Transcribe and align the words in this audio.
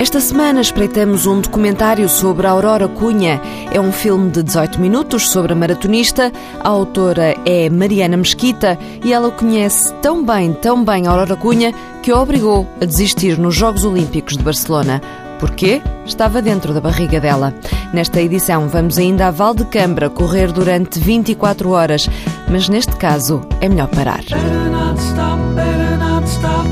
Esta 0.00 0.20
semana 0.20 0.60
espreitamos 0.60 1.26
um 1.26 1.40
documentário 1.40 2.08
sobre 2.08 2.46
Aurora 2.46 2.86
Cunha. 2.86 3.40
É 3.72 3.80
um 3.80 3.90
filme 3.90 4.30
de 4.30 4.44
18 4.44 4.80
minutos 4.80 5.28
sobre 5.28 5.52
a 5.52 5.56
maratonista. 5.56 6.32
A 6.60 6.68
autora 6.68 7.34
é 7.44 7.68
Mariana 7.68 8.16
Mesquita 8.16 8.78
e 9.04 9.12
ela 9.12 9.28
conhece 9.32 9.92
tão 9.94 10.24
bem, 10.24 10.52
tão 10.52 10.84
bem 10.84 11.08
Aurora 11.08 11.34
Cunha 11.34 11.74
que 12.00 12.12
a 12.12 12.20
obrigou 12.20 12.64
a 12.80 12.84
desistir 12.84 13.36
nos 13.38 13.56
Jogos 13.56 13.84
Olímpicos 13.84 14.36
de 14.36 14.44
Barcelona. 14.44 15.02
Porquê? 15.40 15.82
Estava 16.06 16.40
dentro 16.40 16.72
da 16.72 16.80
barriga 16.80 17.18
dela. 17.18 17.52
Nesta 17.92 18.20
edição 18.20 18.68
vamos 18.68 18.98
ainda 18.98 19.26
a 19.26 19.30
Val 19.32 19.52
de 19.52 19.64
Cambra 19.64 20.08
correr 20.08 20.52
durante 20.52 21.00
24 21.00 21.70
horas, 21.70 22.08
mas 22.48 22.68
neste 22.68 22.94
caso 22.96 23.40
é 23.60 23.68
melhor 23.68 23.88
parar. 23.88 24.22
Better 24.22 24.70
not 24.70 25.00
stop, 25.00 25.42
better 25.56 25.98
not 25.98 26.24
stop 26.28 26.68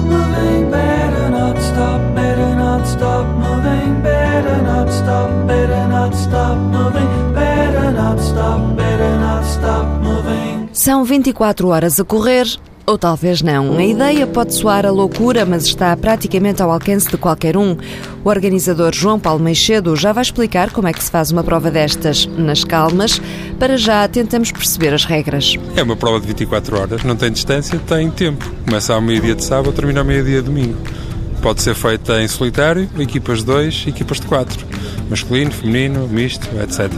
stop 2.97 3.27
moving, 3.37 4.01
better 4.03 4.63
not 4.63 4.91
stop, 4.91 5.31
better 5.47 5.89
not 5.89 6.17
stop 6.17 6.57
moving, 6.57 7.35
better 7.35 7.93
not 7.93 8.21
stop, 8.21 8.77
better 8.77 9.19
not 9.19 9.45
stop 9.45 9.87
moving. 10.03 10.69
São 10.73 11.05
24 11.05 11.69
horas 11.69 12.01
a 12.01 12.05
correr 12.05 12.47
ou 12.87 12.97
talvez 12.97 13.43
não. 13.43 13.77
A 13.77 13.85
ideia 13.85 14.27
pode 14.27 14.55
soar 14.55 14.87
a 14.87 14.91
loucura, 14.91 15.45
mas 15.45 15.65
está 15.65 15.95
praticamente 15.97 16.63
ao 16.63 16.71
alcance 16.71 17.09
de 17.11 17.17
qualquer 17.17 17.57
um. 17.57 17.77
O 18.25 18.29
organizador 18.29 18.95
João 18.95 19.19
Paulo 19.19 19.43
Meixedo 19.43 19.97
já 19.97 20.13
vai 20.13 20.23
explicar 20.23 20.71
como 20.71 20.87
é 20.87 20.93
que 20.93 21.03
se 21.03 21.11
faz 21.11 21.31
uma 21.31 21.43
prova 21.43 21.71
destas 21.71 22.27
nas 22.27 22.63
calmas. 22.63 23.21
Para 23.59 23.77
já, 23.77 24.07
tentamos 24.07 24.53
perceber 24.53 24.95
as 24.95 25.05
regras. 25.05 25.57
É 25.75 25.83
uma 25.83 25.97
prova 25.97 26.21
de 26.21 26.29
24 26.29 26.81
horas, 26.81 27.03
não 27.03 27.17
tem 27.17 27.31
distância, 27.31 27.79
tem 27.81 28.11
tempo. 28.11 28.49
Começa 28.65 28.95
ao 28.95 29.01
meio-dia 29.01 29.35
de 29.35 29.45
sábado, 29.45 29.73
termina 29.73 30.01
ao 30.01 30.07
meio-dia 30.07 30.41
de 30.41 30.47
domingo. 30.47 30.79
Pode 31.47 31.63
ser 31.63 31.77
feita 31.77 32.21
em 32.21 32.27
solitário, 32.27 32.91
equipas 32.99 33.39
de 33.39 33.45
dois, 33.45 33.85
equipas 33.87 34.19
de 34.19 34.27
quatro. 34.27 34.67
Masculino, 35.09 35.53
feminino, 35.53 36.09
misto, 36.09 36.45
etc. 36.61 36.91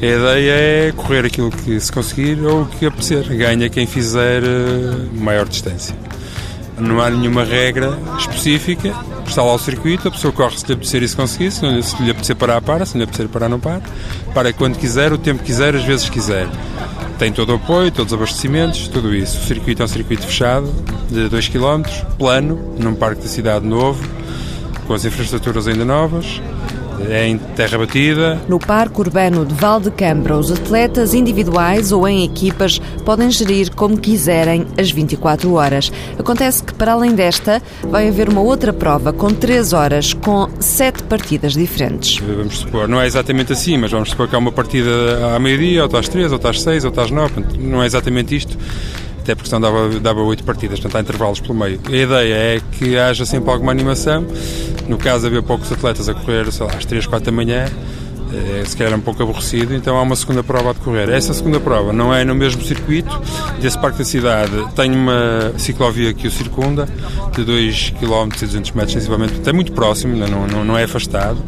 A 0.00 0.06
ideia 0.06 0.52
é 0.52 0.92
correr 0.92 1.26
aquilo 1.26 1.50
que 1.50 1.80
se 1.80 1.90
conseguir 1.90 2.40
ou 2.44 2.62
o 2.62 2.66
que 2.66 2.86
apetecer. 2.86 3.24
Ganha 3.24 3.68
quem 3.68 3.84
fizer 3.84 4.44
eh, 4.44 5.08
maior 5.14 5.48
distância. 5.48 5.96
Não 6.78 7.00
há 7.00 7.10
nenhuma 7.10 7.42
regra 7.42 7.98
específica. 8.16 8.94
Está 9.26 9.42
lá 9.42 9.54
o 9.54 9.58
circuito, 9.58 10.06
a 10.06 10.10
pessoa 10.12 10.32
corre 10.32 10.56
se 10.56 10.66
lhe 10.68 10.74
apetecer 10.74 11.02
e 11.02 11.08
se 11.08 11.16
conseguir. 11.16 11.50
Se, 11.50 11.66
lhe, 11.66 12.10
apetecer 12.12 12.36
parar, 12.36 12.62
para. 12.62 12.86
Se 12.86 12.96
lhe 12.96 13.02
apetecer 13.02 13.26
parar, 13.26 13.48
não 13.48 13.58
para. 13.58 13.82
Para 14.32 14.52
quando 14.52 14.78
quiser, 14.78 15.12
o 15.12 15.18
tempo 15.18 15.42
quiser, 15.42 15.74
as 15.74 15.82
vezes 15.82 16.08
quiser. 16.08 16.46
Tem 17.18 17.32
todo 17.32 17.50
o 17.50 17.54
apoio, 17.54 17.90
todos 17.90 18.12
os 18.12 18.18
abastecimentos, 18.18 18.88
tudo 18.88 19.14
isso. 19.14 19.38
O 19.38 19.44
circuito 19.44 19.82
é 19.82 19.84
um 19.84 19.88
circuito 19.88 20.26
fechado, 20.26 20.70
de 21.10 21.28
2 21.28 21.48
km, 21.48 21.82
plano, 22.18 22.74
num 22.78 22.94
parque 22.94 23.22
da 23.22 23.28
cidade 23.28 23.66
novo, 23.66 24.06
com 24.86 24.92
as 24.92 25.04
infraestruturas 25.04 25.66
ainda 25.66 25.84
novas 25.84 26.40
em 27.10 27.38
terra 27.38 27.78
batida. 27.78 28.40
No 28.48 28.58
Parque 28.58 29.00
Urbano 29.00 29.44
de 29.44 29.54
Valdecambra, 29.54 30.36
os 30.36 30.50
atletas 30.50 31.14
individuais 31.14 31.92
ou 31.92 32.06
em 32.06 32.24
equipas 32.24 32.80
podem 33.04 33.30
gerir 33.30 33.74
como 33.74 33.96
quiserem 33.98 34.66
as 34.78 34.90
24 34.90 35.52
horas. 35.54 35.92
Acontece 36.18 36.62
que, 36.62 36.74
para 36.74 36.92
além 36.92 37.14
desta, 37.14 37.62
vai 37.82 38.08
haver 38.08 38.28
uma 38.28 38.40
outra 38.40 38.72
prova 38.72 39.12
com 39.12 39.28
3 39.28 39.72
horas, 39.72 40.12
com 40.12 40.48
7 40.58 41.04
partidas 41.04 41.54
diferentes. 41.54 42.18
Vamos 42.18 42.58
supor, 42.58 42.88
não 42.88 43.00
é 43.00 43.06
exatamente 43.06 43.52
assim, 43.52 43.76
mas 43.76 43.90
vamos 43.90 44.10
supor 44.10 44.28
que 44.28 44.34
há 44.34 44.38
uma 44.38 44.52
partida 44.52 44.90
à 45.34 45.38
meio-dia, 45.38 45.82
outra 45.82 46.00
às 46.00 46.08
3, 46.08 46.32
outra 46.32 46.50
às 46.50 46.62
6, 46.62 46.84
outra 46.84 47.04
às 47.04 47.10
9. 47.10 47.44
Não 47.58 47.82
é 47.82 47.86
exatamente 47.86 48.36
isto 48.36 48.56
até 49.26 49.34
porque 49.34 49.50
senão 49.50 49.60
dava, 49.60 49.88
dava 49.98 50.20
8 50.20 50.44
partidas, 50.44 50.78
portanto 50.78 50.96
há 50.98 51.00
intervalos 51.00 51.40
pelo 51.40 51.54
meio. 51.54 51.80
A 51.84 51.96
ideia 51.96 52.34
é 52.34 52.60
que 52.78 52.96
haja 52.96 53.26
sempre 53.26 53.50
alguma 53.50 53.72
animação, 53.72 54.24
no 54.88 54.96
caso 54.96 55.26
havia 55.26 55.42
poucos 55.42 55.70
atletas 55.72 56.08
a 56.08 56.14
correr, 56.14 56.50
sei 56.52 56.64
lá, 56.64 56.72
às 56.72 56.84
3, 56.84 57.06
4 57.06 57.26
da 57.26 57.32
manhã, 57.32 57.66
é, 58.32 58.64
se 58.64 58.76
calhar 58.76 58.94
um 58.94 59.00
pouco 59.00 59.20
aborrecido, 59.24 59.74
então 59.74 59.96
há 59.96 60.02
uma 60.02 60.14
segunda 60.14 60.44
prova 60.44 60.70
a 60.70 60.72
decorrer. 60.72 61.08
Essa 61.10 61.34
segunda 61.34 61.58
prova 61.58 61.92
não 61.92 62.14
é 62.14 62.24
no 62.24 62.36
mesmo 62.36 62.62
circuito. 62.62 63.20
Desse 63.60 63.78
parque 63.78 63.98
da 63.98 64.04
cidade, 64.04 64.52
tem 64.76 64.92
uma 64.92 65.52
ciclovia 65.56 66.14
que 66.14 66.28
o 66.28 66.30
circunda, 66.30 66.88
de 67.34 67.42
2 67.42 67.94
km 67.98 68.28
e 68.36 68.46
200 68.46 68.70
metros 68.72 68.92
sensivelmente, 68.92 69.40
é 69.44 69.52
muito 69.52 69.72
próximo, 69.72 70.16
não, 70.16 70.46
não, 70.46 70.64
não 70.64 70.78
é 70.78 70.84
afastado 70.84 71.38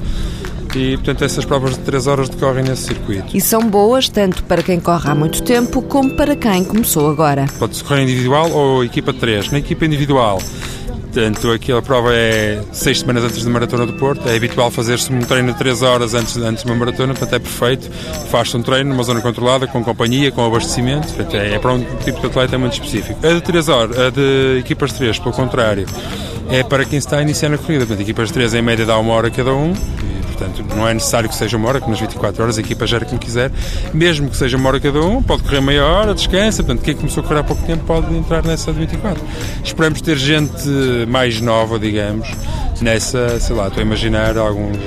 e, 0.77 0.97
portanto, 0.97 1.25
essas 1.25 1.45
provas 1.45 1.73
de 1.73 1.81
3 1.81 2.06
horas 2.06 2.29
decorrem 2.29 2.65
nesse 2.65 2.84
circuito. 2.84 3.37
E 3.37 3.41
são 3.41 3.62
boas 3.62 4.09
tanto 4.09 4.43
para 4.45 4.62
quem 4.62 4.81
corre 4.81 5.11
há 5.11 5.15
muito 5.15 5.43
tempo 5.43 5.83
como 5.83 6.11
para 6.11 6.37
quem 6.37 6.65
começou 6.65 7.11
agora. 7.11 7.47
Pode-se 7.59 7.84
correr 7.84 8.03
individual 8.03 8.51
ou 8.51 8.84
equipa 8.84 9.12
de 9.12 9.19
3. 9.19 9.51
Na 9.51 9.59
equipa 9.59 9.84
individual, 9.84 10.41
Portanto, 11.19 11.51
aquela 11.51 11.81
prova 11.81 12.15
é 12.15 12.62
seis 12.71 13.01
semanas 13.01 13.25
antes 13.25 13.43
da 13.43 13.51
Maratona 13.51 13.87
do 13.87 13.95
Porto. 13.95 14.28
É 14.28 14.37
habitual 14.37 14.71
fazer-se 14.71 15.11
um 15.12 15.21
treino 15.21 15.53
de 15.53 15.59
3 15.59 15.83
horas 15.83 16.15
antes, 16.15 16.37
antes 16.37 16.62
de 16.62 16.71
uma 16.71 16.78
maratona, 16.78 17.15
portanto 17.15 17.33
é 17.34 17.39
perfeito. 17.39 17.91
Faz-se 18.31 18.57
um 18.57 18.62
treino 18.62 18.91
numa 18.91 19.03
zona 19.03 19.21
controlada, 19.21 19.67
com 19.67 19.83
companhia, 19.83 20.31
com 20.31 20.45
abastecimento. 20.45 21.09
Portanto, 21.09 21.34
é, 21.34 21.55
é 21.55 21.59
para 21.59 21.73
um 21.73 21.83
tipo 22.05 22.21
de 22.21 22.27
atleta 22.27 22.59
muito 22.59 22.75
específico. 22.75 23.27
A 23.27 23.33
de 23.33 23.41
3 23.41 23.69
horas, 23.69 23.99
a 23.99 24.11
de 24.11 24.59
equipas 24.61 24.93
3, 24.93 25.19
pelo 25.19 25.34
contrário, 25.34 25.87
é 26.51 26.62
para 26.62 26.84
quem 26.84 26.99
está 26.99 27.19
a 27.19 27.23
iniciar 27.23 27.49
na 27.49 27.59
corrida. 27.59 27.87
Portanto, 27.87 28.03
equipas 28.03 28.31
3 28.31 28.55
em 28.55 28.62
média 28.62 28.84
dá 28.84 28.99
uma 28.99 29.15
hora 29.15 29.31
cada 29.31 29.53
um 29.53 29.73
Portanto, 30.38 30.65
não 30.76 30.87
é 30.87 30.94
necessário 30.94 31.28
que 31.28 31.34
seja 31.34 31.56
uma 31.56 31.69
hora, 31.69 31.81
que 31.81 31.91
nas 31.91 31.99
24 31.99 32.43
horas 32.43 32.59
a 32.59 32.60
equipa 32.60 32.87
gera 32.87 33.04
como 33.04 33.19
quiser. 33.19 33.50
Mesmo 33.93 34.31
que 34.31 34.37
seja 34.37 34.56
uma 34.56 34.69
hora 34.69 34.78
cada 34.78 35.00
um, 35.00 35.21
pode 35.21 35.43
correr 35.43 35.60
meia 35.60 35.84
hora, 35.84 36.15
descansa. 36.15 36.62
Portanto, 36.62 36.84
quem 36.84 36.94
começou 36.94 37.22
a 37.22 37.26
correr 37.26 37.41
há 37.41 37.44
pouco 37.44 37.62
tempo 37.65 37.84
pode 37.84 38.15
entrar 38.15 38.44
nessa 38.44 38.72
de 38.72 38.78
24. 38.78 39.22
Esperamos 39.65 40.00
ter 40.00 40.16
gente 40.16 40.69
mais 41.09 41.41
nova, 41.41 41.78
digamos, 41.78 42.28
nessa, 42.81 43.41
sei 43.41 43.56
lá, 43.56 43.66
estou 43.66 43.81
a 43.81 43.84
imaginar 43.84 44.38
alguns 44.38 44.78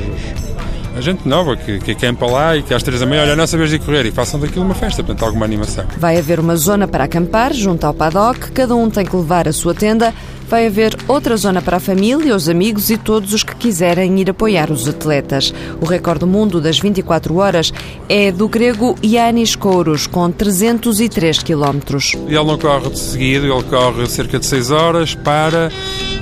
a 0.94 1.00
gente 1.00 1.26
nova 1.26 1.56
que, 1.56 1.80
que 1.80 1.96
campa 1.96 2.26
lá 2.26 2.58
e 2.58 2.64
que 2.64 2.74
às 2.74 2.84
três 2.84 3.00
da 3.00 3.06
manhã, 3.06 3.22
olha, 3.22 3.34
a 3.34 3.36
nossa 3.36 3.58
vez 3.58 3.70
de 3.70 3.80
correr 3.80 4.06
e 4.06 4.12
façam 4.12 4.40
daquilo 4.40 4.66
uma 4.66 4.76
festa, 4.76 5.02
portanto, 5.02 5.26
alguma 5.26 5.46
animação. 5.46 5.86
Vai 5.98 6.18
haver 6.18 6.40
uma 6.40 6.56
zona 6.58 6.86
para 6.86 7.06
acampar 7.06 7.54
junto 7.54 7.86
ao 7.86 7.94
paddock, 7.94 8.52
cada 8.52 8.76
um 8.76 8.90
tem 8.90 9.06
que 9.06 9.16
levar 9.16 9.48
a 9.48 9.54
sua 9.54 9.74
tenda 9.74 10.14
vai 10.52 10.68
haver 10.68 10.98
outra 11.08 11.38
zona 11.38 11.62
para 11.62 11.78
a 11.78 11.80
família, 11.80 12.36
os 12.36 12.50
amigos 12.50 12.90
e 12.90 12.98
todos 12.98 13.34
os 13.34 13.42
que 13.42 13.56
quiserem 13.56 14.20
ir 14.20 14.30
apoiar 14.30 14.70
os 14.70 14.86
atletas. 14.86 15.54
O 15.80 15.86
recorde 15.86 16.20
do 16.20 16.28
mundo 16.28 16.60
das 16.60 16.78
24 16.78 17.34
horas 17.38 17.72
é 18.10 18.34
do 18.34 18.50
grego 18.50 18.98
Yanis 19.02 19.56
Kouros, 19.56 20.08
com 20.08 20.30
303 20.30 21.42
quilómetros. 21.42 22.16
Ele 22.28 22.44
não 22.44 22.58
corre 22.58 22.90
de 22.90 23.00
seguido, 23.00 23.46
ele 23.46 23.64
corre 23.64 24.06
cerca 24.08 24.38
de 24.40 24.46
6 24.46 24.72
horas, 24.72 25.16
para, 25.16 25.72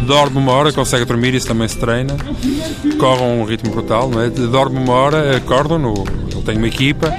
dorme 0.06 0.38
uma 0.38 0.51
hora, 0.51 0.72
consegue 0.72 1.06
dormir, 1.06 1.34
isso 1.34 1.47
também 1.47 1.68
se 1.68 1.79
treina. 1.79 2.16
Corre 3.00 3.23
a 3.23 3.25
um 3.25 3.44
ritmo 3.45 3.72
brutal, 3.72 4.12
não 4.12 4.22
é? 4.22 4.29
Dorme 4.29 4.78
uma 4.78 4.94
hora, 4.94 5.38
acorda, 5.38 5.75
no, 5.79 6.03
ele 6.31 6.44
tem 6.44 6.56
uma 6.56 6.68
equipa, 6.68 7.12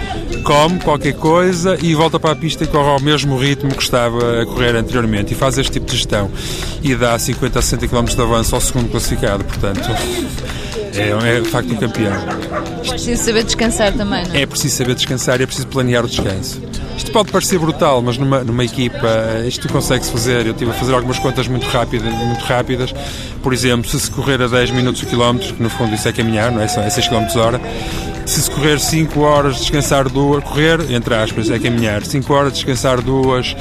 come 0.44 0.78
qualquer 0.78 1.14
coisa 1.14 1.76
e 1.82 1.94
volta 1.94 2.18
para 2.18 2.32
a 2.32 2.36
pista 2.36 2.64
e 2.64 2.66
corre 2.66 2.88
ao 2.88 3.00
mesmo 3.00 3.36
ritmo 3.36 3.74
que 3.74 3.82
estava 3.82 4.42
a 4.42 4.46
correr 4.46 4.76
anteriormente 4.76 5.32
e 5.32 5.36
faz 5.36 5.58
este 5.58 5.72
tipo 5.72 5.86
de 5.86 5.96
gestão 5.96 6.30
e 6.82 6.94
dá 7.00 7.18
50 7.18 7.58
a 7.58 7.62
60 7.62 7.88
km 7.88 8.04
de 8.04 8.20
avanço 8.20 8.54
ao 8.54 8.60
segundo 8.60 8.90
classificado, 8.90 9.44
portanto 9.44 9.90
é, 10.94 11.36
é 11.36 11.40
de 11.40 11.48
facto 11.48 11.72
um 11.72 11.76
campeão. 11.76 12.12
É 12.84 12.88
preciso 12.90 13.22
saber 13.22 13.44
descansar 13.44 13.92
também, 13.92 14.26
não 14.26 14.34
é? 14.34 14.42
É 14.42 14.46
preciso 14.46 14.76
saber 14.76 14.94
descansar 14.94 15.40
e 15.40 15.44
é 15.44 15.46
preciso 15.46 15.66
planear 15.68 16.04
o 16.04 16.08
descanso. 16.08 16.60
Isto 16.96 17.12
pode 17.12 17.32
parecer 17.32 17.58
brutal, 17.58 18.02
mas 18.02 18.18
numa, 18.18 18.44
numa 18.44 18.64
equipa 18.64 19.08
isto 19.46 19.68
consegue-se 19.68 20.12
fazer. 20.12 20.46
Eu 20.46 20.52
estive 20.52 20.70
a 20.70 20.74
fazer 20.74 20.94
algumas 20.94 21.18
contas 21.18 21.48
muito 21.48 21.66
rápidas, 21.66 22.12
muito 22.12 22.44
rápidas. 22.44 22.92
Por 23.42 23.52
exemplo, 23.52 23.88
se 23.88 23.98
se 23.98 24.10
correr 24.10 24.42
a 24.42 24.46
10 24.46 24.70
minutos 24.72 25.02
o 25.02 25.06
quilómetro, 25.06 25.54
que 25.54 25.62
no 25.62 25.70
fundo 25.70 25.94
isso 25.94 26.06
é 26.08 26.12
caminhar, 26.12 26.52
não 26.52 26.60
é? 26.60 26.68
São 26.68 26.88
6 26.88 27.08
km 27.08 27.24
hora, 27.36 27.60
se 28.30 28.42
se 28.42 28.50
correr 28.50 28.78
5 28.78 29.20
horas, 29.20 29.56
descansar 29.56 30.08
2, 30.08 30.44
correr, 30.44 30.92
entre 30.92 31.12
aspas, 31.16 31.50
é 31.50 31.58
caminhar, 31.58 32.04
5 32.04 32.32
horas, 32.32 32.52
descansar 32.52 33.02
2, 33.02 33.56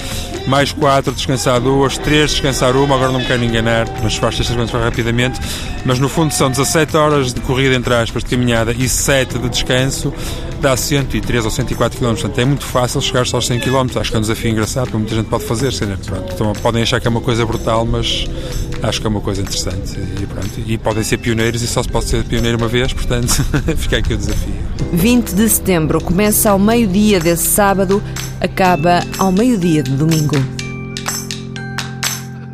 mais 0.45 0.71
4, 0.71 1.11
descansar 1.11 1.59
2, 1.59 1.97
3, 1.97 2.31
descansar 2.31 2.75
1, 2.75 2.83
agora 2.93 3.11
não 3.11 3.19
me 3.19 3.25
quero 3.25 3.43
enganar, 3.43 3.87
mas 4.03 4.15
faço 4.15 4.43
estas 4.43 4.55
contas 4.55 4.79
rapidamente, 4.79 5.39
mas 5.83 5.97
no 5.97 6.07
fundo 6.07 6.31
são 6.31 6.51
17 6.51 6.95
horas 6.95 7.33
de 7.33 7.41
corrida, 7.41 7.73
entre 7.73 7.95
aspas, 7.95 8.23
de 8.23 8.29
caminhada 8.29 8.71
e 8.71 8.87
7 8.87 9.39
de 9.39 9.49
descanso, 9.49 10.13
dá 10.61 10.77
103 10.77 11.45
ou 11.45 11.51
104 11.51 11.97
km, 11.97 12.09
portanto 12.11 12.37
é 12.37 12.45
muito 12.45 12.65
fácil 12.65 13.01
chegar 13.01 13.25
só 13.25 13.37
aos 13.37 13.47
100 13.47 13.61
km, 13.61 13.87
acho 13.99 14.11
que 14.11 14.15
é 14.15 14.19
um 14.19 14.21
desafio 14.21 14.51
engraçado, 14.51 14.91
muita 14.93 15.15
gente 15.15 15.29
pode 15.29 15.45
fazer, 15.45 15.73
sei, 15.73 15.87
pronto, 15.87 16.31
então, 16.31 16.53
podem 16.61 16.83
achar 16.83 17.01
que 17.01 17.07
é 17.07 17.09
uma 17.09 17.21
coisa 17.21 17.43
brutal, 17.43 17.87
mas 17.87 18.27
acho 18.83 19.01
que 19.01 19.07
é 19.07 19.09
uma 19.09 19.21
coisa 19.21 19.41
interessante 19.41 19.99
e, 20.21 20.25
pronto, 20.25 20.61
e 20.65 20.77
podem 20.77 21.03
ser 21.03 21.17
pioneiros 21.17 21.61
e 21.61 21.67
só 21.67 21.83
se 21.83 21.89
pode 21.89 22.05
ser 22.05 22.23
pioneiro 22.23 22.57
uma 22.57 22.67
vez, 22.67 22.93
portanto 22.93 23.27
fica 23.77 23.97
aqui 23.97 24.13
o 24.13 24.17
desafio. 24.17 24.53
20 24.93 25.33
de 25.33 25.49
setembro 25.49 26.03
começa 26.03 26.49
ao 26.49 26.59
meio-dia 26.59 27.19
desse 27.19 27.47
sábado, 27.47 28.01
acaba 28.39 29.01
ao 29.17 29.31
meio-dia 29.31 29.83
de 29.83 29.91
domingo. 29.91 30.35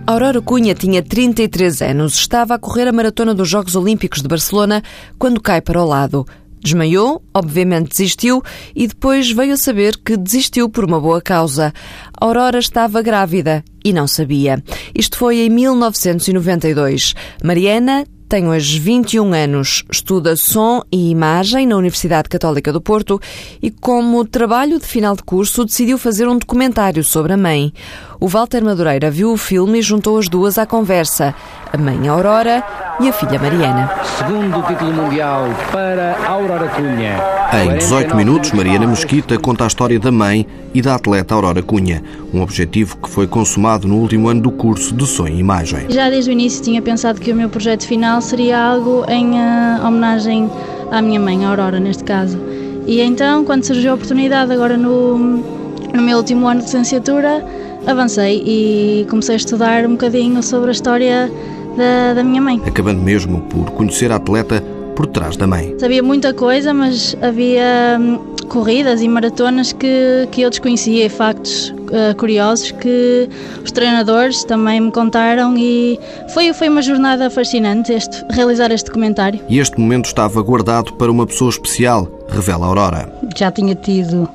Aurora 0.07 0.39
Cunha 0.39 0.75
tinha 0.75 1.01
33 1.01 1.81
anos, 1.81 2.13
estava 2.13 2.54
a 2.54 2.60
correr 2.60 2.88
a 2.88 2.92
maratona 2.92 3.33
dos 3.33 3.50
Jogos 3.50 3.75
Olímpicos 3.75 4.22
de 4.22 4.27
Barcelona 4.27 4.83
quando 5.18 5.42
cai 5.42 5.62
para 5.62 5.81
o 5.81 5.86
lado. 5.86 6.25
Desmaiou, 6.66 7.22
obviamente 7.32 7.90
desistiu 7.90 8.42
e 8.76 8.88
depois 8.88 9.32
veio 9.32 9.54
a 9.54 9.58
saber 9.58 9.98
que 10.04 10.18
desistiu 10.18 10.68
por 10.68 10.84
uma 10.84 11.00
boa 11.00 11.22
causa. 11.22 11.72
Aurora 12.20 12.58
estava 12.58 13.04
grávida 13.04 13.64
e 13.84 13.94
não 13.94 14.08
sabia. 14.08 14.64
Isto 14.96 15.16
foi 15.16 15.42
em 15.42 15.50
1992. 15.52 17.14
Mariana 17.44 18.04
tem 18.27 18.48
hoje 18.48 18.80
21 18.80 19.33
anos, 19.33 19.83
estuda 19.92 20.36
som 20.36 20.81
e 20.92 21.12
imagem 21.12 21.68
na 21.68 21.75
Universidade 21.77 22.27
Católica 22.27 22.74
do 22.74 22.81
Porto 22.81 23.19
e, 23.62 23.69
como 23.69 24.25
trabalho 24.25 24.80
de 24.80 24.86
final 24.86 25.16
de 25.16 25.24
curso, 25.24 25.63
decidiu 25.63 25.98
fazer 25.98 26.27
um 26.27 26.38
documentário 26.38 27.04
sobre 27.04 27.33
a 27.33 27.38
mãe. 27.38 27.72
O 28.19 28.27
Walter 28.27 28.63
Madureira 28.63 29.12
viu 29.12 29.31
o 29.31 29.38
filme 29.38 29.80
e 29.80 29.81
juntou 29.81 30.18
as 30.18 30.27
duas 30.27 30.57
à 30.57 30.66
conversa, 30.66 31.36
a 31.72 31.77
mãe 31.77 32.07
Aurora 32.07 32.63
e 33.00 33.10
a 33.10 33.13
filha 33.13 33.38
Mariana. 33.38 33.92
Segundo 34.18 34.66
título 34.68 34.94
mundial 34.94 35.48
para 35.72 36.18
Aurora 36.25 36.68
Cunha. 36.69 37.22
Em 37.54 37.77
18 37.77 38.16
minutos, 38.16 38.51
Mariana 38.51 38.88
Mesquita 38.88 39.38
conta 39.38 39.66
a 39.66 39.68
história 39.68 40.00
da 40.00 40.12
mãe 40.12 40.48
e 40.74 40.81
da 40.81 40.95
atleta 40.95 41.36
Aurora 41.36 41.62
Cunha, 41.62 42.04
um 42.33 42.42
objetivo 42.42 42.98
que 42.98 43.10
foi 43.10 43.27
consumado 43.27 43.88
no 43.88 43.95
último 43.95 44.27
ano 44.27 44.42
do 44.42 44.51
curso 44.51 44.94
de 44.94 45.06
Som 45.06 45.27
e 45.27 45.39
Imagem. 45.39 45.86
Já 45.89 46.10
desde 46.10 46.31
o 46.31 46.33
início 46.33 46.63
tinha 46.63 46.81
pensado 46.81 47.22
que 47.22 47.31
o 47.31 47.36
meu 47.36 47.50
projeto 47.50 47.86
final 47.86 48.15
seria 48.22 48.60
algo 48.60 49.06
em 49.08 49.32
uh, 49.32 49.86
homenagem 49.86 50.50
à 50.92 51.02
minha 51.02 51.20
mãe, 51.20 51.46
Aurora, 51.46 51.80
neste 51.80 52.04
caso. 52.04 52.38
E 52.86 53.02
então, 53.02 53.44
quando 53.44 53.64
surgiu 53.64 53.92
a 53.92 53.96
oportunidade, 53.96 54.52
agora 54.52 54.78
no, 54.78 55.18
no 55.18 56.02
meu 56.02 56.18
último 56.18 56.48
ano 56.48 56.60
de 56.60 56.66
licenciatura, 56.66 57.44
avancei 57.88 58.44
e 58.46 59.08
comecei 59.10 59.36
a 59.36 59.38
estudar 59.38 59.86
um 59.86 59.92
bocadinho 59.92 60.42
sobre 60.44 60.70
a 60.70 60.72
história 60.72 61.32
da, 61.76 62.14
da 62.16 62.24
minha 62.24 62.42
mãe. 62.42 62.62
Acabando 62.66 63.02
mesmo 63.02 63.42
por 63.42 63.72
conhecer 63.72 64.12
a 64.12 64.16
atleta 64.16 64.64
por 64.96 65.08
trás 65.08 65.36
da 65.36 65.46
mãe. 65.46 65.76
Sabia 65.78 66.02
muita 66.02 66.34
coisa, 66.34 66.74
mas 66.74 67.16
havia 67.22 67.98
hum, 68.00 68.35
corridas 68.46 69.02
e 69.02 69.08
maratonas 69.08 69.74
que, 69.74 70.28
que 70.32 70.42
eu 70.42 70.50
desconhecia 70.50 71.06
e 71.06 71.10
factos 71.10 71.70
uh, 71.70 72.16
curiosos 72.18 72.72
que 72.72 73.30
os 73.64 73.72
treinadores 73.72 74.44
também 74.44 74.80
me 74.80 74.92
contaram 74.92 75.56
e 75.58 76.00
foi, 76.34 76.54
foi 76.54 76.70
uma 76.70 76.82
jornada 76.82 77.30
fascinante 77.30 77.92
este, 77.92 78.24
realizar 78.32 78.72
este 78.72 78.88
documentário. 78.88 79.40
E 79.50 79.60
este 79.60 79.80
momento 79.80 80.06
estava 80.06 80.42
guardado 80.42 80.94
para 80.94 81.12
uma 81.12 81.26
pessoa 81.26 81.50
especial, 81.50 82.08
revela 82.30 82.66
a 82.66 82.70
Aurora. 82.70 83.14
Já 83.36 83.52
tinha 83.52 83.76
tido 83.76 84.30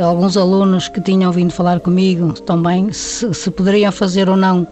alguns 0.00 0.36
alunos 0.36 0.88
que 0.88 1.00
tinham 1.00 1.32
vindo 1.32 1.52
falar 1.52 1.80
comigo 1.80 2.32
também 2.42 2.92
se, 2.92 3.32
se 3.32 3.50
poderiam 3.50 3.90
fazer 3.90 4.28
ou 4.28 4.36
não 4.36 4.66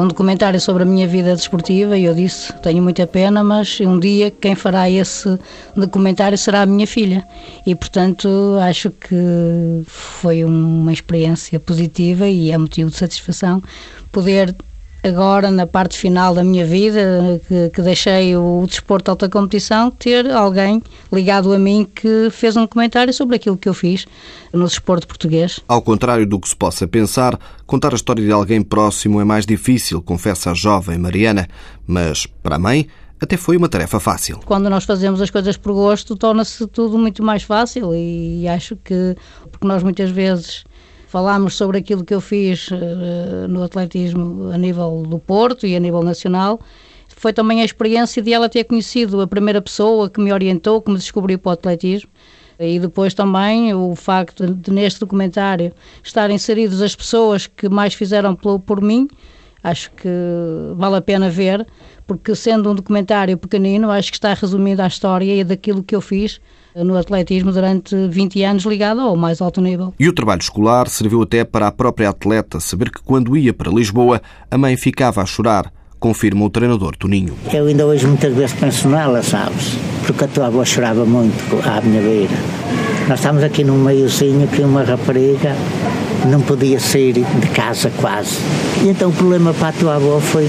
um 0.00 0.08
documentário 0.08 0.60
sobre 0.60 0.82
a 0.82 0.86
minha 0.86 1.06
vida 1.06 1.34
desportiva 1.34 1.96
e 1.96 2.04
eu 2.04 2.14
disse, 2.14 2.52
tenho 2.54 2.82
muita 2.82 3.06
pena, 3.06 3.44
mas 3.44 3.80
um 3.80 3.98
dia 3.98 4.30
quem 4.30 4.54
fará 4.54 4.90
esse 4.90 5.38
documentário 5.76 6.36
será 6.36 6.62
a 6.62 6.66
minha 6.66 6.86
filha. 6.86 7.24
E, 7.64 7.74
portanto, 7.74 8.28
acho 8.60 8.90
que 8.90 9.16
foi 9.86 10.44
uma 10.44 10.92
experiência 10.92 11.60
positiva 11.60 12.26
e 12.26 12.50
é 12.50 12.58
motivo 12.58 12.90
de 12.90 12.96
satisfação 12.96 13.62
poder 14.10 14.54
agora, 15.04 15.50
na 15.50 15.66
parte 15.66 15.98
final 15.98 16.34
da 16.34 16.42
minha 16.42 16.64
vida, 16.64 17.40
que, 17.46 17.70
que 17.70 17.82
deixei 17.82 18.36
o, 18.36 18.62
o 18.62 18.66
desporto 18.66 19.04
de 19.04 19.10
alta 19.10 19.28
competição, 19.28 19.90
ter 19.90 20.30
alguém 20.30 20.82
ligado 21.12 21.52
a 21.52 21.58
mim 21.58 21.86
que 21.94 22.30
fez 22.30 22.56
um 22.56 22.66
comentário 22.66 23.12
sobre 23.12 23.36
aquilo 23.36 23.56
que 23.56 23.68
eu 23.68 23.74
fiz 23.74 24.06
no 24.52 24.64
desporto 24.64 25.06
português. 25.06 25.60
Ao 25.68 25.82
contrário 25.82 26.26
do 26.26 26.40
que 26.40 26.48
se 26.48 26.56
possa 26.56 26.88
pensar, 26.88 27.38
contar 27.66 27.92
a 27.92 27.96
história 27.96 28.24
de 28.24 28.32
alguém 28.32 28.62
próximo 28.62 29.20
é 29.20 29.24
mais 29.24 29.44
difícil, 29.44 30.00
confessa 30.00 30.52
a 30.52 30.54
jovem 30.54 30.96
Mariana, 30.96 31.46
mas 31.86 32.26
para 32.42 32.56
a 32.56 32.58
mãe 32.58 32.88
até 33.20 33.36
foi 33.36 33.56
uma 33.56 33.68
tarefa 33.68 34.00
fácil. 34.00 34.40
Quando 34.44 34.68
nós 34.68 34.84
fazemos 34.84 35.20
as 35.20 35.30
coisas 35.30 35.56
por 35.56 35.72
gosto, 35.72 36.16
torna-se 36.16 36.66
tudo 36.66 36.98
muito 36.98 37.22
mais 37.22 37.42
fácil 37.42 37.94
e 37.94 38.46
acho 38.48 38.76
que, 38.76 39.16
porque 39.50 39.66
nós 39.66 39.82
muitas 39.82 40.10
vezes 40.10 40.64
falámos 41.14 41.54
sobre 41.54 41.78
aquilo 41.78 42.04
que 42.04 42.12
eu 42.12 42.20
fiz 42.20 42.66
uh, 42.72 43.46
no 43.48 43.62
atletismo 43.62 44.50
a 44.50 44.58
nível 44.58 45.04
do 45.08 45.20
Porto 45.20 45.64
e 45.64 45.76
a 45.76 45.78
nível 45.78 46.02
nacional. 46.02 46.58
Foi 47.06 47.32
também 47.32 47.62
a 47.62 47.64
experiência 47.64 48.20
de 48.20 48.32
ela 48.32 48.48
ter 48.48 48.64
conhecido 48.64 49.20
a 49.20 49.26
primeira 49.28 49.62
pessoa 49.62 50.10
que 50.10 50.20
me 50.20 50.32
orientou, 50.32 50.82
que 50.82 50.90
me 50.90 50.98
descobriu 50.98 51.38
para 51.38 51.50
o 51.50 51.52
atletismo. 51.52 52.10
E 52.58 52.80
depois 52.80 53.14
também 53.14 53.72
o 53.72 53.94
facto 53.94 54.52
de, 54.52 54.72
neste 54.72 54.98
documentário, 54.98 55.72
estar 56.02 56.28
inseridos 56.32 56.82
as 56.82 56.96
pessoas 56.96 57.46
que 57.46 57.68
mais 57.68 57.94
fizeram 57.94 58.34
por, 58.34 58.58
por 58.58 58.82
mim, 58.82 59.06
acho 59.62 59.92
que 59.92 60.08
vale 60.74 60.96
a 60.96 61.00
pena 61.00 61.30
ver, 61.30 61.64
porque 62.08 62.34
sendo 62.34 62.72
um 62.72 62.74
documentário 62.74 63.38
pequenino, 63.38 63.88
acho 63.88 64.10
que 64.10 64.16
está 64.16 64.34
resumindo 64.34 64.82
a 64.82 64.88
história 64.88 65.32
e 65.32 65.44
daquilo 65.44 65.80
que 65.80 65.94
eu 65.94 66.00
fiz 66.00 66.40
no 66.82 66.96
atletismo 66.96 67.52
durante 67.52 67.94
20 68.08 68.42
anos 68.42 68.64
ligado 68.64 69.00
ao 69.00 69.16
mais 69.16 69.40
alto 69.40 69.60
nível. 69.60 69.94
E 69.98 70.08
o 70.08 70.12
trabalho 70.12 70.40
escolar 70.40 70.88
serviu 70.88 71.22
até 71.22 71.44
para 71.44 71.68
a 71.68 71.72
própria 71.72 72.08
atleta 72.08 72.58
saber 72.58 72.90
que 72.90 73.02
quando 73.02 73.36
ia 73.36 73.52
para 73.52 73.70
Lisboa, 73.70 74.20
a 74.50 74.58
mãe 74.58 74.76
ficava 74.76 75.22
a 75.22 75.26
chorar, 75.26 75.72
confirma 76.00 76.44
o 76.44 76.50
treinador 76.50 76.96
Toninho. 76.96 77.34
Eu 77.52 77.66
ainda 77.66 77.86
hoje 77.86 78.06
muitas 78.06 78.34
vezes 78.34 78.56
penso 78.58 78.88
nela, 78.88 79.22
sabes? 79.22 79.76
Porque 80.06 80.24
a 80.24 80.28
tua 80.28 80.46
avó 80.46 80.64
chorava 80.64 81.04
muito 81.04 81.34
à 81.68 81.80
minha 81.80 82.02
beira. 82.02 82.34
Nós 83.08 83.18
estamos 83.18 83.42
aqui 83.42 83.62
num 83.62 83.78
meiozinho 83.78 84.48
que 84.48 84.62
uma 84.62 84.82
rapariga 84.82 85.54
não 86.26 86.40
podia 86.40 86.80
sair 86.80 87.12
de 87.12 87.48
casa 87.54 87.90
quase. 88.00 88.38
E 88.82 88.88
então 88.88 89.10
o 89.10 89.12
problema 89.12 89.52
para 89.54 89.68
a 89.68 89.72
tua 89.72 89.94
avó 89.96 90.18
foi 90.20 90.48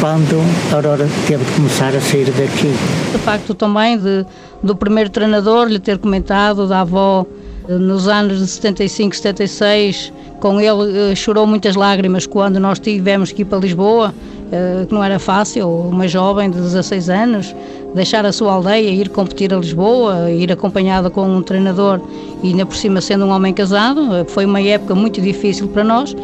quando 0.00 0.40
a 0.72 0.76
Aurora 0.76 1.08
teve 1.26 1.44
de 1.44 1.52
começar 1.52 1.94
a 1.94 2.00
sair 2.00 2.26
daqui. 2.26 2.72
De 3.12 3.18
facto, 3.18 3.54
também 3.54 3.98
de, 3.98 4.24
do 4.62 4.76
primeiro 4.76 5.10
treinador 5.10 5.68
lhe 5.68 5.78
ter 5.78 5.98
comentado, 5.98 6.66
da 6.66 6.80
avó, 6.80 7.26
eh, 7.68 7.72
nos 7.74 8.08
anos 8.08 8.38
de 8.38 8.46
75, 8.46 9.16
76, 9.16 10.12
com 10.38 10.60
ele 10.60 11.12
eh, 11.12 11.14
chorou 11.14 11.46
muitas 11.46 11.76
lágrimas 11.76 12.26
quando 12.26 12.60
nós 12.60 12.78
tivemos 12.78 13.32
que 13.32 13.42
ir 13.42 13.44
para 13.44 13.58
Lisboa, 13.58 14.14
eh, 14.52 14.84
que 14.86 14.94
não 14.94 15.02
era 15.02 15.18
fácil, 15.18 15.68
uma 15.68 16.06
jovem 16.06 16.50
de 16.50 16.58
16 16.58 17.08
anos, 17.08 17.54
deixar 17.94 18.24
a 18.26 18.32
sua 18.32 18.52
aldeia, 18.52 18.90
ir 18.90 19.08
competir 19.08 19.52
a 19.52 19.56
Lisboa, 19.56 20.30
ir 20.30 20.52
acompanhada 20.52 21.10
com 21.10 21.26
um 21.26 21.42
treinador 21.42 22.00
e 22.42 22.48
ainda 22.48 22.66
por 22.66 22.76
cima 22.76 23.00
sendo 23.00 23.24
um 23.24 23.30
homem 23.30 23.52
casado, 23.52 24.24
foi 24.28 24.44
uma 24.44 24.60
época 24.60 24.94
muito 24.94 25.20
difícil 25.20 25.68
para 25.68 25.82
nós 25.82 26.14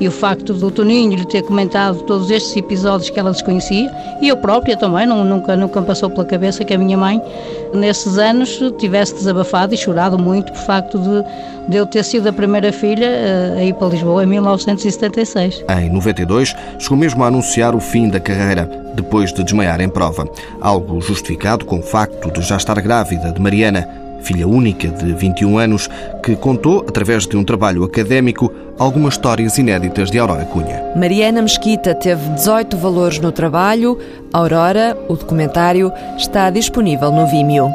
e 0.00 0.08
o 0.08 0.10
facto 0.10 0.52
do 0.54 0.70
Toninho 0.70 1.16
lhe 1.16 1.24
ter 1.24 1.42
comentado 1.42 2.02
todos 2.02 2.30
estes 2.30 2.56
episódios 2.56 3.10
que 3.10 3.18
ela 3.18 3.30
desconhecia 3.30 3.90
e 4.20 4.28
eu 4.28 4.36
própria 4.36 4.76
também, 4.76 5.06
não, 5.06 5.24
nunca, 5.24 5.56
nunca 5.56 5.80
me 5.80 5.86
passou 5.86 6.10
pela 6.10 6.24
cabeça 6.24 6.64
que 6.64 6.74
a 6.74 6.78
minha 6.78 6.96
mãe 6.96 7.20
nesses 7.72 8.18
anos 8.18 8.60
tivesse 8.78 9.14
desabafado 9.14 9.74
e 9.74 9.76
chorado 9.76 10.18
muito 10.18 10.52
por 10.52 10.60
facto 10.62 10.98
de, 10.98 11.68
de 11.68 11.76
eu 11.76 11.86
ter 11.86 12.04
sido 12.04 12.28
a 12.28 12.32
primeira 12.32 12.72
filha 12.72 13.08
uh, 13.08 13.58
a 13.58 13.64
ir 13.64 13.74
para 13.74 13.88
Lisboa 13.88 14.22
em 14.22 14.26
1976. 14.26 15.64
Em 15.80 15.90
92, 15.90 16.54
chegou 16.78 16.96
mesmo 16.96 17.22
a 17.24 17.26
anunciar 17.26 17.74
o 17.74 17.80
fim 17.80 18.08
da 18.08 18.20
carreira, 18.20 18.68
depois 18.94 19.32
de 19.32 19.42
desmaiar 19.42 19.80
em 19.80 19.88
prova. 19.88 20.28
Algo 20.60 21.00
justificado 21.00 21.64
com 21.64 21.78
o 21.78 21.82
facto 21.82 22.30
de 22.30 22.42
já 22.42 22.56
estar 22.56 22.80
grávida 22.80 23.32
de 23.32 23.40
Mariana, 23.40 24.03
filha 24.24 24.48
única 24.48 24.88
de 24.88 25.12
21 25.12 25.58
anos, 25.58 25.88
que 26.22 26.34
contou, 26.34 26.84
através 26.88 27.26
de 27.26 27.36
um 27.36 27.44
trabalho 27.44 27.84
académico, 27.84 28.50
algumas 28.78 29.14
histórias 29.14 29.58
inéditas 29.58 30.10
de 30.10 30.18
Aurora 30.18 30.44
Cunha. 30.46 30.82
Mariana 30.96 31.42
Mesquita 31.42 31.94
teve 31.94 32.30
18 32.30 32.76
valores 32.76 33.18
no 33.18 33.30
trabalho. 33.30 33.98
Aurora, 34.32 34.96
o 35.08 35.14
documentário, 35.14 35.92
está 36.16 36.48
disponível 36.50 37.12
no 37.12 37.26
Vimeo. 37.26 37.70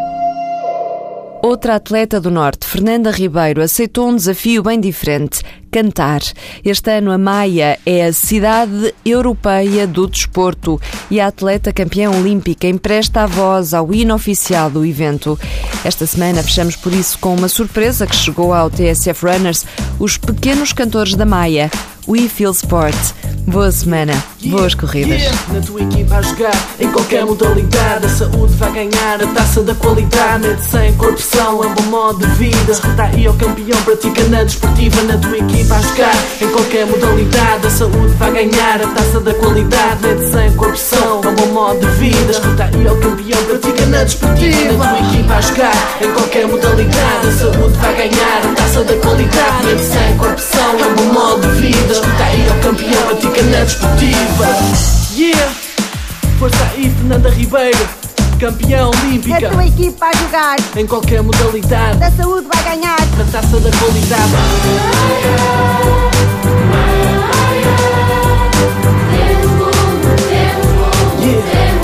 Outra 1.41 1.75
atleta 1.75 2.19
do 2.19 2.29
Norte, 2.29 2.67
Fernanda 2.67 3.11
Ribeiro, 3.11 3.61
aceitou 3.61 4.09
um 4.09 4.15
desafio 4.15 4.61
bem 4.61 4.77
diferente: 4.77 5.41
cantar. 5.71 6.21
Este 6.63 6.97
ano 6.97 7.11
a 7.11 7.17
Maia 7.17 7.79
é 7.85 8.05
a 8.05 8.13
cidade 8.13 8.93
europeia 9.05 9.85
do 9.87 10.07
desporto 10.07 10.79
e 11.09 11.19
a 11.19 11.27
atleta 11.27 11.71
campeã 11.71 12.09
olímpica 12.09 12.67
empresta 12.67 13.21
a 13.21 13.27
voz 13.27 13.73
ao 13.73 13.93
hino 13.93 14.13
oficial 14.13 14.69
do 14.69 14.85
evento. 14.85 15.39
Esta 15.83 16.05
semana 16.05 16.43
fechamos 16.43 16.75
por 16.75 16.93
isso 16.93 17.17
com 17.19 17.35
uma 17.35 17.47
surpresa 17.47 18.05
que 18.05 18.15
chegou 18.15 18.53
ao 18.53 18.69
TSF 18.69 19.25
Runners: 19.25 19.65
os 19.99 20.17
pequenos 20.17 20.73
cantores 20.73 21.15
da 21.15 21.25
Maia. 21.25 21.69
We 22.09 22.27
Feel 22.27 22.51
Sport. 22.51 22.97
Boa 23.45 23.71
semana, 23.71 24.13
boas 24.45 24.73
corridas. 24.73 25.21
Yeah. 25.21 25.53
Na 25.53 25.61
tua 25.61 25.81
equipa 25.81 26.17
a 26.17 26.21
jogar, 26.21 26.67
em 26.79 26.91
qualquer 26.91 27.25
modalidade, 27.25 28.05
a 28.05 28.09
saúde 28.09 28.53
vai 28.55 28.71
ganhar 28.71 29.23
a 29.23 29.27
taça 29.27 29.63
da 29.63 29.75
qualidade. 29.75 30.47
Medicina, 30.47 30.93
corrupção, 30.97 31.63
é 31.63 31.67
um 31.67 31.73
bom 31.75 31.83
modo 31.83 32.27
de 32.27 32.33
vida. 32.33 32.71
Escuta 32.71 33.03
aí 33.03 33.27
ao 33.27 33.33
campeão, 33.35 33.81
pratica 33.83 34.23
na 34.25 34.43
desportiva. 34.43 35.01
Na 35.03 35.17
tua 35.17 35.37
equipa 35.37 35.58
jogar, 35.99 36.15
em 36.41 36.47
qualquer 36.49 36.85
modalidade, 36.85 37.67
a 37.67 37.69
saúde 37.69 38.13
vai 38.15 38.31
ganhar 38.31 38.81
a 38.81 38.87
taça 38.87 39.19
da 39.19 39.33
qualidade. 39.33 40.07
Medicina, 40.07 40.51
corrupção, 40.55 41.21
é 41.23 41.27
um 41.27 41.35
bom 41.35 41.45
modo 41.47 41.79
de 41.79 41.91
vida. 41.97 42.31
Escuta 42.31 42.63
aí 42.63 42.87
ao 42.87 42.95
campeão, 42.97 43.43
pratica 43.43 43.85
na 43.87 44.03
desportiva. 44.03 44.77
Na 44.77 44.87
tua 44.87 44.99
equipa 44.99 45.33
a 45.33 45.41
jogar, 45.41 45.97
em 46.01 46.11
qualquer 46.13 46.47
modalidade, 46.47 47.27
a 47.27 47.31
saúde 47.31 47.77
vai 47.79 47.95
ganhar 47.95 48.41
a 48.45 48.55
taça 48.55 48.83
da 48.83 48.95
qualidade. 48.95 49.65
Medicina, 49.65 50.15
corrupção, 50.17 50.79
é 50.79 50.85
um 50.85 50.95
bom 50.95 51.13
modo 51.13 51.47
de 51.47 51.61
vida. 51.61 51.93
Escuta 51.93 52.23
aí 52.23 52.49
ao 52.49 52.57
campeão, 52.59 53.03
pratica 53.07 53.41
na 53.43 53.63
desportiva. 53.63 54.47
Yeah! 55.17 55.51
Força 56.39 56.63
aí, 56.73 56.89
Fernanda 56.89 57.29
Ribeiro, 57.29 57.89
campeã 58.39 58.87
olímpica. 58.87 59.47
A 59.47 59.51
tua 59.51 59.67
equipa 59.67 60.05
a 60.05 60.17
jogar, 60.17 60.55
Em 60.77 60.87
qualquer 60.87 61.21
modalidade, 61.21 61.99
da 61.99 62.09
saúde 62.09 62.47
vai 62.47 62.63
ganhar. 62.63 62.97
na 63.17 63.25
taça 63.25 63.59
da 63.59 63.69
qualidade. 63.69 64.33
Yeah! 71.21 71.78